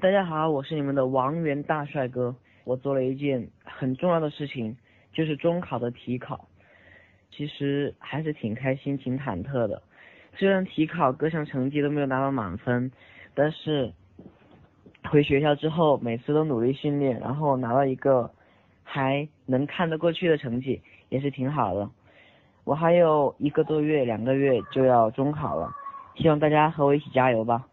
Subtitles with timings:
[0.00, 2.32] 大家好我是你们的王源大帅哥。
[2.62, 4.76] 我做了一件很重要的事情
[5.12, 6.46] 就是中考的体考。
[7.32, 9.82] 其实还是挺开心挺忐忑的。
[10.36, 12.92] 虽然体考各项成绩都没有拿到满分
[13.34, 13.92] 但是
[15.10, 18.30] 回学校之后每次都努力训练然后拿到一个
[18.84, 21.90] 还能看得过去的成绩也是挺好的。
[22.62, 25.74] 我还有一个多月两个月就要中考了
[26.14, 27.66] 希望大家和我一起加油吧。